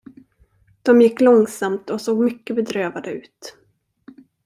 [0.81, 3.57] De gick långsamt och såg mycket bedrövade ut.